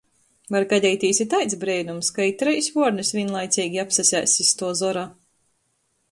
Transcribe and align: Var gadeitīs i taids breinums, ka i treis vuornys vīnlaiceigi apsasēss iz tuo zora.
Var 0.53 0.63
gadeitīs 0.69 1.17
i 1.25 1.25
taids 1.33 1.57
breinums, 1.63 2.07
ka 2.15 2.25
i 2.29 2.33
treis 2.41 2.69
vuornys 2.77 3.11
vīnlaiceigi 3.17 3.81
apsasēss 3.83 4.39
iz 4.45 4.49
tuo 4.63 4.71
zora. 4.81 5.05